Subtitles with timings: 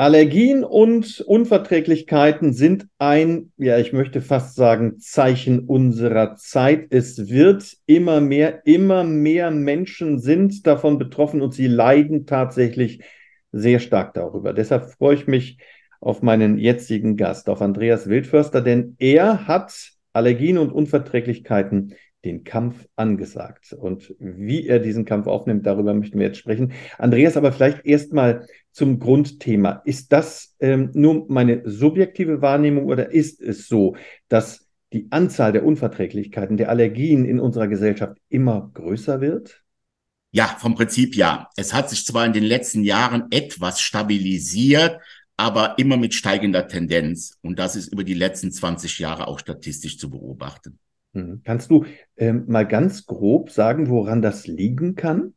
[0.00, 6.86] Allergien und Unverträglichkeiten sind ein, ja, ich möchte fast sagen, Zeichen unserer Zeit.
[6.88, 13.02] Es wird immer mehr, immer mehr Menschen sind davon betroffen und sie leiden tatsächlich
[13.52, 14.54] sehr stark darüber.
[14.54, 15.58] Deshalb freue ich mich
[16.00, 22.86] auf meinen jetzigen Gast, auf Andreas Wildförster, denn er hat Allergien und Unverträglichkeiten den Kampf
[22.96, 23.72] angesagt.
[23.72, 26.72] Und wie er diesen Kampf aufnimmt, darüber möchten wir jetzt sprechen.
[26.98, 29.82] Andreas, aber vielleicht erstmal zum Grundthema.
[29.84, 33.96] Ist das ähm, nur meine subjektive Wahrnehmung oder ist es so,
[34.28, 39.62] dass die Anzahl der Unverträglichkeiten, der Allergien in unserer Gesellschaft immer größer wird?
[40.32, 41.48] Ja, vom Prinzip ja.
[41.56, 45.00] Es hat sich zwar in den letzten Jahren etwas stabilisiert,
[45.36, 47.38] aber immer mit steigender Tendenz.
[47.42, 50.78] Und das ist über die letzten 20 Jahre auch statistisch zu beobachten.
[51.12, 51.42] Mhm.
[51.44, 51.84] Kannst du
[52.16, 55.34] ähm, mal ganz grob sagen, woran das liegen kann?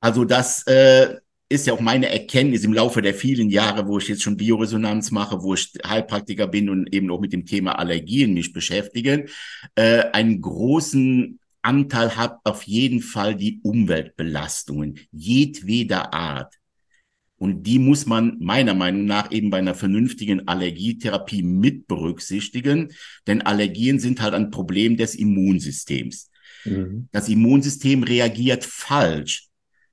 [0.00, 1.16] Also das äh,
[1.48, 5.10] ist ja auch meine Erkenntnis im Laufe der vielen Jahre, wo ich jetzt schon Bioresonanz
[5.10, 9.26] mache, wo ich Heilpraktiker bin und eben auch mit dem Thema Allergien mich beschäftige,
[9.76, 16.54] äh, einen großen Anteil hat auf jeden Fall die Umweltbelastungen jedweder Art.
[17.42, 22.92] Und die muss man meiner Meinung nach eben bei einer vernünftigen Allergietherapie mit berücksichtigen,
[23.26, 26.30] denn Allergien sind halt ein Problem des Immunsystems.
[26.64, 27.08] Mhm.
[27.10, 29.48] Das Immunsystem reagiert falsch.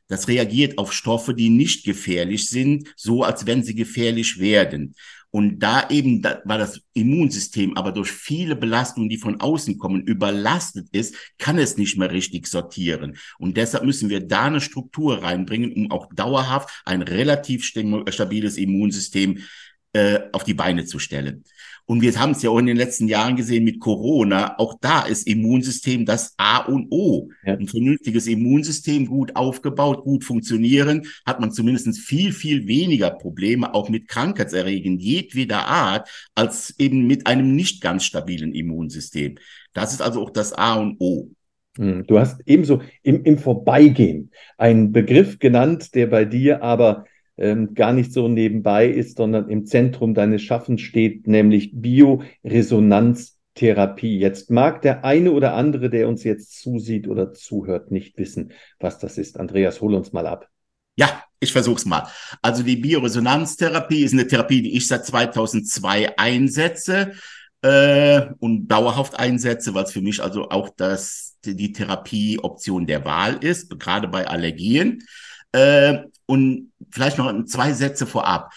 [0.08, 4.94] Das reagiert auf Stoffe, die nicht gefährlich sind, so als wenn sie gefährlich werden.
[5.32, 10.02] Und da eben, da, weil das Immunsystem aber durch viele Belastungen, die von außen kommen,
[10.02, 13.18] überlastet ist, kann es nicht mehr richtig sortieren.
[13.38, 19.40] Und deshalb müssen wir da eine Struktur reinbringen, um auch dauerhaft ein relativ stabiles Immunsystem
[19.94, 21.44] äh, auf die Beine zu stellen.
[21.90, 24.60] Und wir haben es ja auch in den letzten Jahren gesehen mit Corona.
[24.60, 27.30] Auch da ist Immunsystem das A und O.
[27.44, 27.54] Ja.
[27.54, 33.90] Ein vernünftiges Immunsystem, gut aufgebaut, gut funktionieren, hat man zumindest viel, viel weniger Probleme, auch
[33.90, 39.40] mit Krankheitserregern jedweder Art, als eben mit einem nicht ganz stabilen Immunsystem.
[39.74, 41.32] Das ist also auch das A und O.
[41.78, 44.30] Hm, du hast ebenso im, im Vorbeigehen
[44.60, 47.06] einen Begriff genannt, der bei dir aber
[47.40, 54.20] ähm, gar nicht so nebenbei ist, sondern im Zentrum deines Schaffens steht, nämlich Bioresonanztherapie.
[54.20, 59.00] Jetzt mag der eine oder andere, der uns jetzt zusieht oder zuhört, nicht wissen, was
[59.00, 59.40] das ist.
[59.40, 60.50] Andreas, hol uns mal ab.
[60.98, 62.10] Ja, ich versuch's mal.
[62.42, 67.14] Also die Bioresonanztherapie ist eine Therapie, die ich seit 2002 einsetze
[67.62, 73.38] äh, und dauerhaft einsetze, weil es für mich also auch das, die Therapieoption der Wahl
[73.42, 75.06] ist, gerade bei Allergien.
[75.54, 78.54] Äh, und vielleicht noch zwei Sätze vorab.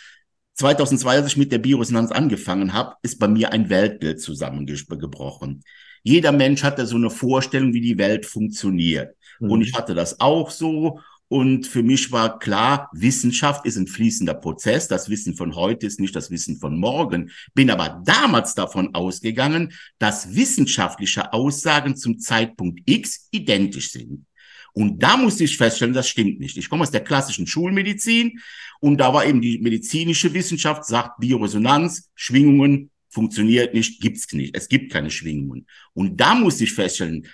[0.56, 5.64] 2002, als ich mit der Bioresonanz angefangen habe, ist bei mir ein Weltbild zusammengebrochen.
[6.02, 9.16] Jeder Mensch hatte so eine Vorstellung, wie die Welt funktioniert.
[9.40, 9.50] Mhm.
[9.50, 11.00] Und ich hatte das auch so.
[11.28, 14.86] Und für mich war klar, Wissenschaft ist ein fließender Prozess.
[14.88, 17.30] Das Wissen von heute ist nicht das Wissen von morgen.
[17.54, 24.26] Bin aber damals davon ausgegangen, dass wissenschaftliche Aussagen zum Zeitpunkt X identisch sind.
[24.72, 26.56] Und da musste ich feststellen, das stimmt nicht.
[26.56, 28.40] Ich komme aus der klassischen Schulmedizin
[28.80, 34.56] und da war eben die medizinische Wissenschaft, sagt Bioresonanz, Schwingungen funktioniert nicht, gibt's nicht.
[34.56, 35.66] Es gibt keine Schwingungen.
[35.92, 37.26] Und da musste ich feststellen,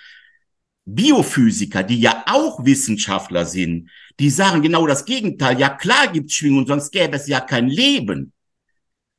[0.85, 3.89] Biophysiker, die ja auch Wissenschaftler sind,
[4.19, 5.59] die sagen genau das Gegenteil.
[5.59, 8.33] Ja, klar gibt's Schwingungen, sonst gäbe es ja kein Leben.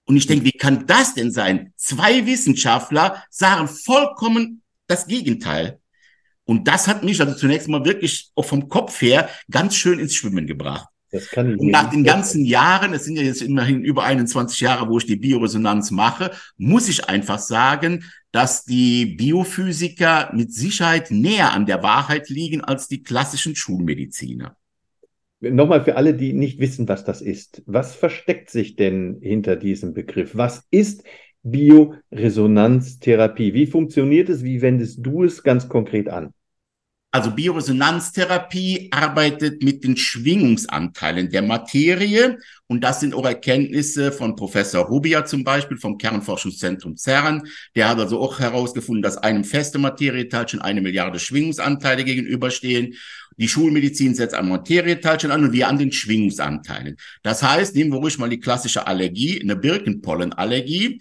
[0.04, 1.72] Und ich denke, wie kann das denn sein?
[1.76, 5.80] Zwei Wissenschaftler sagen vollkommen das Gegenteil.
[6.50, 10.16] Und das hat mich also zunächst mal wirklich auch vom Kopf her ganz schön ins
[10.16, 10.88] Schwimmen gebracht.
[11.12, 14.59] Das kann ich und nach den ganzen Jahren, es sind ja jetzt immerhin über 21
[14.59, 18.03] Jahre, wo ich die Bioresonanz mache, muss ich einfach sagen,
[18.33, 24.56] dass die Biophysiker mit Sicherheit näher an der Wahrheit liegen als die klassischen Schulmediziner.
[25.38, 27.62] Nochmal für alle, die nicht wissen, was das ist.
[27.67, 30.32] Was versteckt sich denn hinter diesem Begriff?
[30.35, 31.05] Was ist
[31.44, 33.55] Bioresonanztherapie?
[33.55, 34.43] Wie funktioniert es?
[34.43, 36.35] Wie wendest du es ganz konkret an?
[37.12, 44.85] Also Bioresonanztherapie arbeitet mit den Schwingungsanteilen der Materie und das sind auch Erkenntnisse von Professor
[44.85, 47.49] Rubia zum Beispiel vom Kernforschungszentrum CERN.
[47.75, 52.95] Der hat also auch herausgefunden, dass einem feste Materieteilchen eine Milliarde Schwingungsanteile gegenüberstehen.
[53.39, 56.97] Die Schulmedizin setzt an Materieteilchen an und wir an den Schwingungsanteilen.
[57.25, 61.01] Das heißt, nehmen wir ruhig mal die klassische Allergie, eine Birkenpollenallergie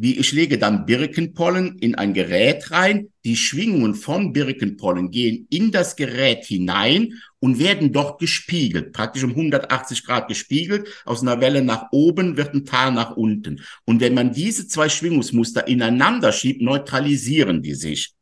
[0.00, 3.08] wie ich lege dann Birkenpollen in ein Gerät rein.
[3.24, 9.30] Die Schwingungen von Birkenpollen gehen in das Gerät hinein und werden dort gespiegelt, praktisch um
[9.30, 10.88] 180 Grad gespiegelt.
[11.04, 13.60] Aus einer Welle nach oben wird ein Tal nach unten.
[13.84, 18.14] Und wenn man diese zwei Schwingungsmuster ineinander schiebt, neutralisieren die sich.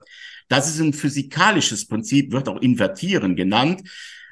[0.48, 3.82] Das ist ein physikalisches Prinzip, wird auch Invertieren genannt.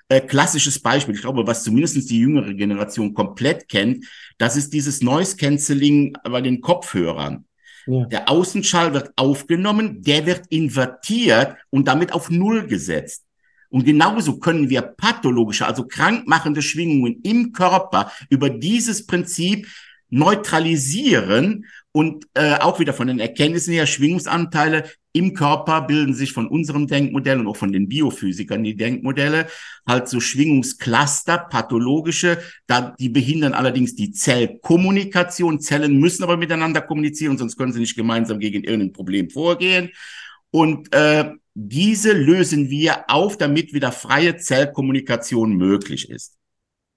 [0.09, 4.05] Äh, klassisches Beispiel, ich glaube, was zumindest die jüngere Generation komplett kennt,
[4.37, 7.47] das ist dieses Noise Cancelling bei den Kopfhörern.
[7.87, 8.05] Ja.
[8.07, 13.25] Der Außenschall wird aufgenommen, der wird invertiert und damit auf Null gesetzt.
[13.71, 19.67] Und genauso können wir pathologische, also krankmachende Schwingungen im Körper über dieses Prinzip
[20.11, 26.49] neutralisieren und äh, auch wieder von den Erkenntnissen her Schwingungsanteile im Körper bilden sich von
[26.49, 29.47] unserem Denkmodell und auch von den Biophysikern die Denkmodelle
[29.87, 35.61] halt so Schwingungscluster, pathologische, da, die behindern allerdings die Zellkommunikation.
[35.61, 39.91] Zellen müssen aber miteinander kommunizieren, sonst können sie nicht gemeinsam gegen irgendein Problem vorgehen.
[40.51, 46.37] Und äh, diese lösen wir auf, damit wieder freie Zellkommunikation möglich ist.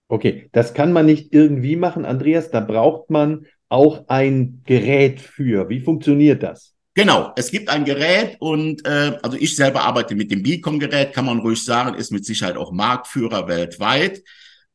[0.10, 2.50] Okay, das kann man nicht irgendwie machen, Andreas.
[2.50, 5.70] Da braucht man auch ein Gerät für.
[5.70, 6.74] Wie funktioniert das?
[6.94, 11.26] Genau, es gibt ein Gerät und äh, also ich selber arbeite mit dem Beacom-Gerät, kann
[11.26, 14.24] man ruhig sagen, ist mit Sicherheit auch Marktführer weltweit,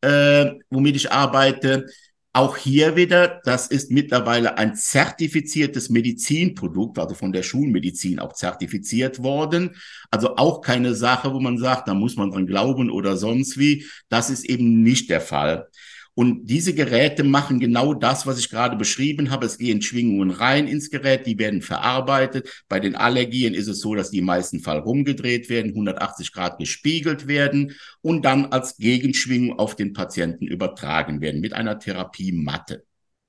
[0.02, 1.86] äh, womit ich arbeite.
[2.34, 9.22] Auch hier wieder, das ist mittlerweile ein zertifiziertes Medizinprodukt, also von der Schulmedizin auch zertifiziert
[9.22, 9.76] worden.
[10.10, 13.84] Also auch keine Sache, wo man sagt, da muss man dran glauben oder sonst wie.
[14.08, 15.68] Das ist eben nicht der Fall.
[16.14, 19.46] Und diese Geräte machen genau das, was ich gerade beschrieben habe.
[19.46, 22.64] Es gehen Schwingungen rein ins Gerät, die werden verarbeitet.
[22.68, 26.58] Bei den Allergien ist es so, dass die im meisten Fall rumgedreht werden, 180 Grad
[26.58, 27.72] gespiegelt werden
[28.02, 32.84] und dann als Gegenschwingung auf den Patienten übertragen werden mit einer Therapiematte.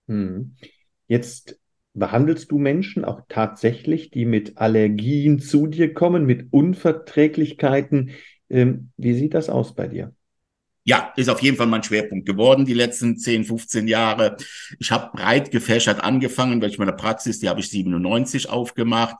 [0.07, 0.55] Hm.
[1.07, 1.57] Jetzt
[1.93, 8.11] behandelst du Menschen auch tatsächlich, die mit Allergien zu dir kommen, mit Unverträglichkeiten.
[8.49, 10.13] Ähm, wie sieht das aus bei dir?
[10.85, 14.35] Ja, ist auf jeden Fall mein Schwerpunkt geworden die letzten 10, 15 Jahre.
[14.79, 19.15] Ich habe breit gefächert angefangen, weil ich meine Praxis, die habe ich 97 aufgemacht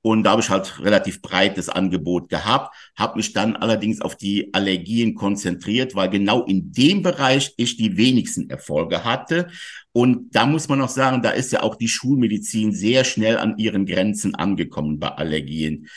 [0.00, 4.54] und da habe ich halt relativ breites Angebot gehabt, habe mich dann allerdings auf die
[4.54, 9.48] Allergien konzentriert, weil genau in dem Bereich ich die wenigsten Erfolge hatte.
[9.92, 13.58] Und da muss man auch sagen, da ist ja auch die Schulmedizin sehr schnell an
[13.58, 15.88] ihren Grenzen angekommen bei Allergien.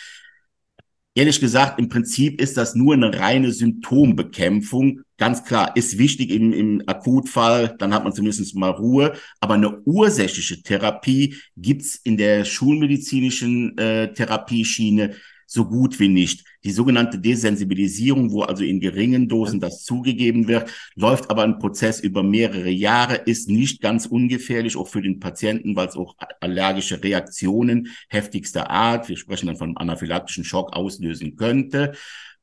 [1.13, 5.01] Ehrlich gesagt, im Prinzip ist das nur eine reine Symptombekämpfung.
[5.17, 9.13] Ganz klar, ist wichtig im, im Akutfall, dann hat man zumindest mal Ruhe.
[9.41, 15.15] Aber eine ursächliche Therapie gibt's in der schulmedizinischen äh, Therapieschiene
[15.45, 16.45] so gut wie nicht.
[16.63, 21.99] Die sogenannte Desensibilisierung, wo also in geringen Dosen das zugegeben wird, läuft aber ein Prozess
[21.99, 27.03] über mehrere Jahre, ist nicht ganz ungefährlich, auch für den Patienten, weil es auch allergische
[27.03, 31.93] Reaktionen heftigster Art, wir sprechen dann von anaphylaktischen Schock, auslösen könnte.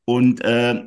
[0.04, 0.84] Und äh,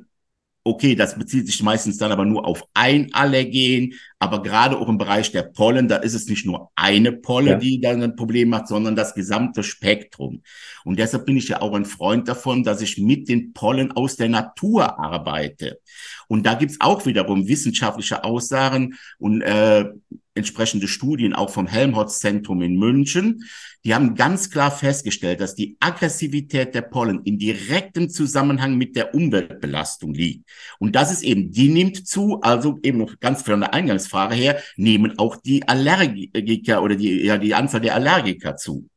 [0.63, 4.99] Okay, das bezieht sich meistens dann aber nur auf ein Allergen, aber gerade auch im
[4.99, 7.57] Bereich der Pollen, da ist es nicht nur eine Polle, ja.
[7.57, 10.43] die dann ein Problem macht, sondern das gesamte Spektrum.
[10.83, 14.17] Und deshalb bin ich ja auch ein Freund davon, dass ich mit den Pollen aus
[14.17, 15.79] der Natur arbeite.
[16.27, 19.85] Und da gibt's auch wiederum wissenschaftliche Aussagen und äh,
[20.33, 23.43] entsprechende Studien auch vom Helmholtz-Zentrum in München.
[23.83, 29.13] Die haben ganz klar festgestellt, dass die Aggressivität der Pollen in direktem Zusammenhang mit der
[29.13, 30.49] Umweltbelastung liegt.
[30.79, 34.61] Und das ist eben, die nimmt zu, also eben noch ganz von der Eingangsfrage her,
[34.77, 38.87] nehmen auch die Allergiker oder die, ja, die Anzahl der Allergiker zu.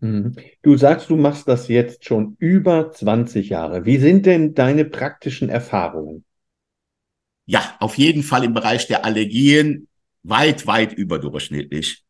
[0.00, 0.36] Mhm.
[0.62, 3.84] Du sagst, du machst das jetzt schon über 20 Jahre.
[3.84, 6.24] Wie sind denn deine praktischen Erfahrungen?
[7.46, 9.87] Ja, auf jeden Fall im Bereich der Allergien
[10.28, 12.04] weit, weit überdurchschnittlich.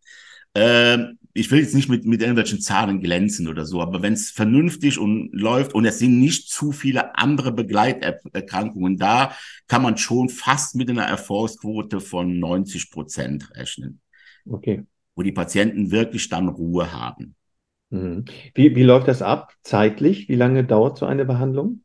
[0.55, 4.31] Ähm, ich will jetzt nicht mit, mit irgendwelchen Zahlen glänzen oder so, aber wenn es
[4.31, 9.33] vernünftig und läuft und es sind nicht zu viele andere Begleiterkrankungen da,
[9.69, 14.01] kann man schon fast mit einer Erfolgsquote von 90 Prozent rechnen.
[14.47, 14.85] Okay.
[15.15, 17.37] Wo die Patienten wirklich dann Ruhe haben.
[17.91, 18.25] Mhm.
[18.55, 20.29] Wie, wie läuft das ab zeitlich?
[20.29, 21.85] Wie lange dauert so eine Behandlung?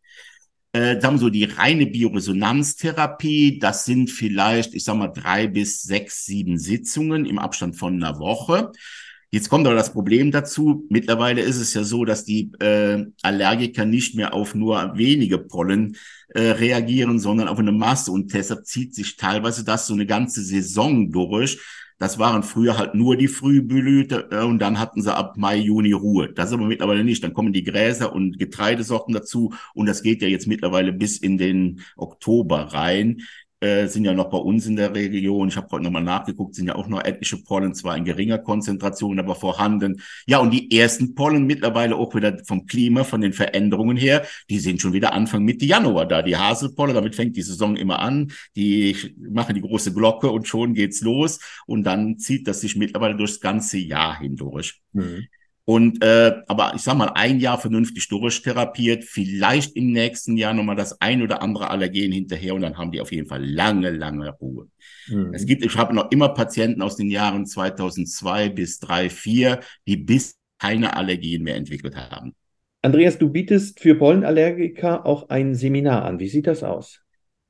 [0.73, 5.83] Äh, sagen wir so, die reine Bioresonanztherapie, das sind vielleicht, ich sag mal, drei bis
[5.83, 8.71] sechs, sieben Sitzungen im Abstand von einer Woche.
[9.29, 10.85] Jetzt kommt aber das Problem dazu.
[10.89, 15.95] Mittlerweile ist es ja so, dass die äh, Allergiker nicht mehr auf nur wenige Pollen
[16.29, 18.11] äh, reagieren, sondern auf eine Masse.
[18.11, 21.59] Und deshalb zieht sich teilweise das so eine ganze Saison durch,
[22.03, 25.93] das waren früher halt nur die Frühblüte äh, und dann hatten sie ab Mai, Juni
[25.93, 26.27] Ruhe.
[26.33, 27.23] Das ist aber mittlerweile nicht.
[27.23, 31.37] Dann kommen die Gräser und Getreidesorten dazu und das geht ja jetzt mittlerweile bis in
[31.37, 33.21] den Oktober rein.
[33.63, 35.47] Äh, sind ja noch bei uns in der Region.
[35.47, 39.19] Ich habe heute nochmal nachgeguckt, sind ja auch noch etliche Pollen, zwar in geringer Konzentration,
[39.19, 40.01] aber vorhanden.
[40.27, 44.59] Ja, und die ersten Pollen mittlerweile auch wieder vom Klima, von den Veränderungen her, die
[44.59, 46.21] sind schon wieder Anfang Mitte Januar da.
[46.21, 48.33] Die Haselpollen, damit fängt die Saison immer an.
[48.57, 51.39] Die machen die große Glocke und schon geht's los.
[51.65, 54.81] Und dann zieht das sich mittlerweile durchs ganze Jahr hindurch.
[54.91, 55.27] Mhm.
[55.65, 60.75] Und äh, aber ich sag mal, ein Jahr vernünftig durchtherapiert, vielleicht im nächsten Jahr nochmal
[60.75, 64.29] das ein oder andere Allergen hinterher und dann haben die auf jeden Fall lange, lange
[64.31, 64.67] Ruhe.
[65.07, 65.33] Mhm.
[65.33, 69.95] Es gibt, ich habe noch immer Patienten aus den Jahren 2002 bis 3, 4, die
[69.95, 72.35] bis keine Allergien mehr entwickelt haben.
[72.81, 76.19] Andreas, du bietest für Pollenallergiker auch ein Seminar an.
[76.19, 76.99] Wie sieht das aus?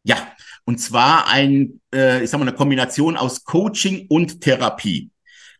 [0.03, 0.17] Ja,
[0.65, 5.10] und zwar ein, äh, ich sag mal, eine Kombination aus Coaching und Therapie.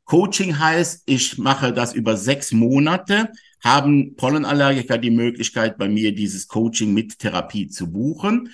[0.06, 3.30] Coaching heißt, ich mache das über sechs Monate,
[3.64, 8.50] haben Pollenallergiker die Möglichkeit, bei mir dieses Coaching mit Therapie zu buchen.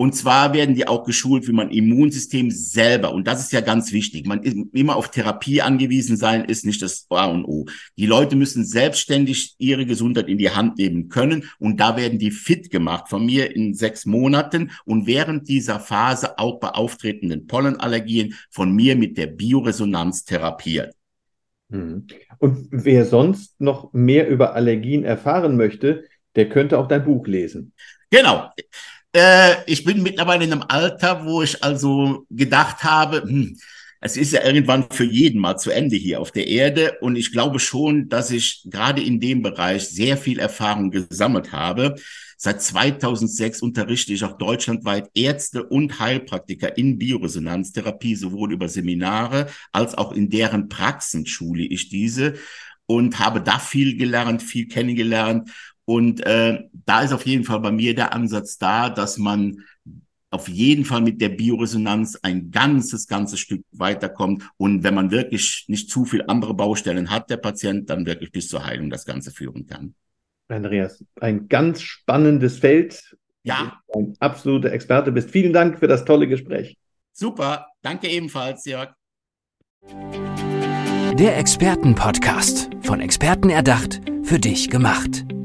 [0.00, 3.92] Und zwar werden die auch geschult, wie man Immunsystem selber, und das ist ja ganz
[3.92, 7.66] wichtig, man immer auf Therapie angewiesen sein, ist nicht das A und O.
[7.96, 12.30] Die Leute müssen selbstständig ihre Gesundheit in die Hand nehmen können und da werden die
[12.30, 18.34] fit gemacht von mir in sechs Monaten und während dieser Phase auch bei auftretenden Pollenallergien
[18.50, 20.94] von mir mit der Bioresonanz therapiert.
[21.70, 22.06] Mhm.
[22.38, 26.04] Und wer sonst noch mehr über Allergien erfahren möchte,
[26.36, 27.72] der könnte auch dein Buch lesen.
[28.10, 28.50] Genau.
[29.12, 33.56] Äh, ich bin mittlerweile in einem Alter, wo ich also gedacht habe, hm,
[34.00, 36.98] es ist ja irgendwann für jeden mal zu Ende hier auf der Erde.
[37.00, 41.96] Und ich glaube schon, dass ich gerade in dem Bereich sehr viel Erfahrung gesammelt habe.
[42.36, 49.96] Seit 2006 unterrichte ich auch deutschlandweit Ärzte und Heilpraktiker in Bioresonanztherapie, sowohl über Seminare als
[49.96, 52.34] auch in deren Praxen schule ich diese
[52.86, 55.50] und habe da viel gelernt, viel kennengelernt
[55.88, 59.64] und äh, da ist auf jeden Fall bei mir der Ansatz da, dass man
[60.28, 64.46] auf jeden Fall mit der Bioresonanz ein ganzes, ganzes Stück weiterkommt.
[64.58, 68.48] Und wenn man wirklich nicht zu viel andere Baustellen hat, der Patient, dann wirklich bis
[68.48, 69.94] zur Heilung das Ganze führen kann.
[70.48, 73.16] Andreas, ein ganz spannennes Feld.
[73.42, 73.80] Ja.
[73.94, 75.30] Ein absoluter Experte bist.
[75.30, 76.76] Vielen Dank für das tolle Gespräch.
[77.12, 77.66] Super.
[77.80, 78.90] Danke ebenfalls, Jörg.
[81.14, 82.68] Der Expertenpodcast.
[82.82, 85.24] Von Experten erdacht, für dich gemacht.